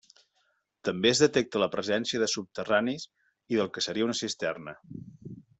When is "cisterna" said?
4.25-4.79